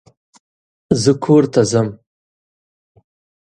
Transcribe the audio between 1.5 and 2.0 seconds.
ته ځم.